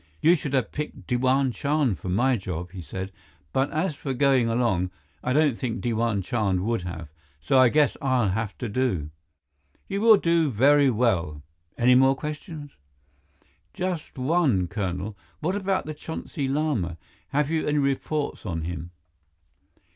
[0.19, 3.11] "You should have picked Diwan Chand for my job," he said,
[3.53, 4.89] "but as for going along,
[5.23, 7.09] I don't think Diwan Chand would have.
[7.39, 9.11] So I guess I'll have to do."
[9.87, 11.43] "You will do very well.
[11.77, 12.71] Any more questions?"
[13.75, 15.15] "Just one, Colonel.
[15.39, 16.97] What about the Chonsi Lama?
[17.27, 18.89] Have you any reports on him?"